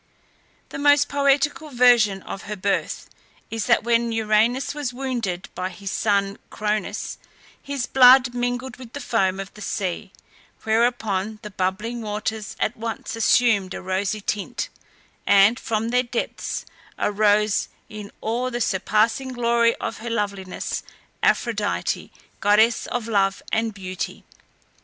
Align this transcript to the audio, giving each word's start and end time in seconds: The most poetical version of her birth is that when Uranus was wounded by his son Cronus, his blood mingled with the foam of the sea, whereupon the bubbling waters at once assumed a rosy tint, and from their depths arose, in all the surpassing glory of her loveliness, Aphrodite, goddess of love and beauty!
The 0.69 0.79
most 0.79 1.07
poetical 1.09 1.69
version 1.69 2.23
of 2.23 2.45
her 2.49 2.55
birth 2.55 3.07
is 3.51 3.67
that 3.67 3.83
when 3.83 4.11
Uranus 4.11 4.73
was 4.73 4.91
wounded 4.91 5.47
by 5.53 5.69
his 5.69 5.91
son 5.91 6.39
Cronus, 6.49 7.19
his 7.61 7.85
blood 7.85 8.33
mingled 8.33 8.77
with 8.77 8.93
the 8.93 8.99
foam 8.99 9.39
of 9.39 9.53
the 9.53 9.61
sea, 9.61 10.11
whereupon 10.63 11.37
the 11.43 11.51
bubbling 11.51 12.01
waters 12.01 12.55
at 12.59 12.75
once 12.75 13.15
assumed 13.15 13.75
a 13.75 13.81
rosy 13.83 14.21
tint, 14.21 14.69
and 15.27 15.59
from 15.59 15.89
their 15.89 16.01
depths 16.01 16.65
arose, 16.97 17.67
in 17.87 18.11
all 18.21 18.49
the 18.49 18.59
surpassing 18.59 19.27
glory 19.31 19.75
of 19.75 19.99
her 19.99 20.09
loveliness, 20.09 20.81
Aphrodite, 21.21 22.11
goddess 22.39 22.87
of 22.87 23.07
love 23.07 23.43
and 23.53 23.71
beauty! 23.71 24.23